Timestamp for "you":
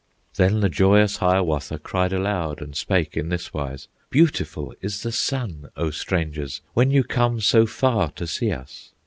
6.89-7.03